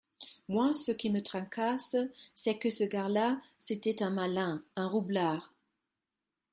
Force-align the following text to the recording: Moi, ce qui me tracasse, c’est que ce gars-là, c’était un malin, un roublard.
Moi, 0.47 0.73
ce 0.73 0.91
qui 0.91 1.11
me 1.11 1.21
tracasse, 1.21 1.95
c’est 2.33 2.57
que 2.57 2.71
ce 2.71 2.83
gars-là, 2.83 3.39
c’était 3.59 4.01
un 4.01 4.09
malin, 4.09 4.63
un 4.75 4.87
roublard. 4.87 5.53